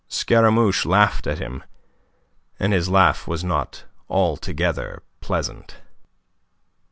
[0.07, 1.63] Scaramouche laughed at him,
[2.59, 5.75] and his laugh was not altogether pleasant.